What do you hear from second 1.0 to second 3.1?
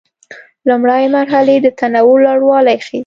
مرحلې د تنوع لوړوالی ښيي.